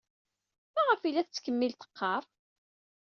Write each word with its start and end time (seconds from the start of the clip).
Maɣef 0.73 1.01
ay 1.01 1.11
la 1.13 1.23
tettkemmil 1.27 1.73
teɣɣar? 1.75 2.23